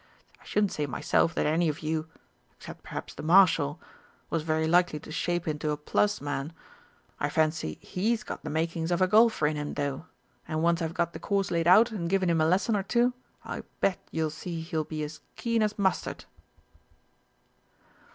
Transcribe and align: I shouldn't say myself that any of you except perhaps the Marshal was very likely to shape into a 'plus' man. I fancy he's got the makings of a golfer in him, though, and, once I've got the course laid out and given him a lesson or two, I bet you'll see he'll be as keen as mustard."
I 0.41 0.45
shouldn't 0.45 0.71
say 0.71 0.87
myself 0.87 1.35
that 1.35 1.45
any 1.45 1.69
of 1.69 1.81
you 1.81 2.07
except 2.57 2.81
perhaps 2.81 3.13
the 3.13 3.21
Marshal 3.21 3.79
was 4.31 4.41
very 4.41 4.65
likely 4.67 4.99
to 4.99 5.11
shape 5.11 5.47
into 5.47 5.69
a 5.69 5.77
'plus' 5.77 6.19
man. 6.19 6.53
I 7.19 7.29
fancy 7.29 7.77
he's 7.81 8.23
got 8.23 8.43
the 8.43 8.49
makings 8.49 8.89
of 8.91 8.99
a 9.03 9.07
golfer 9.07 9.45
in 9.45 9.57
him, 9.57 9.75
though, 9.75 10.07
and, 10.47 10.63
once 10.63 10.81
I've 10.81 10.95
got 10.95 11.13
the 11.13 11.19
course 11.19 11.51
laid 11.51 11.67
out 11.67 11.91
and 11.91 12.09
given 12.09 12.31
him 12.31 12.41
a 12.41 12.47
lesson 12.47 12.75
or 12.75 12.81
two, 12.81 13.13
I 13.45 13.61
bet 13.79 13.99
you'll 14.09 14.31
see 14.31 14.61
he'll 14.61 14.83
be 14.85 15.03
as 15.03 15.19
keen 15.35 15.61
as 15.61 15.77
mustard." 15.77 16.25